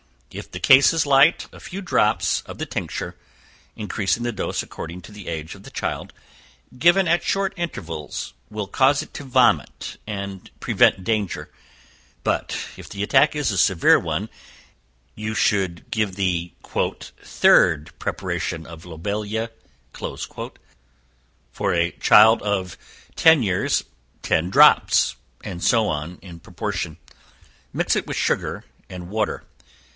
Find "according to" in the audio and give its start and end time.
4.63-5.11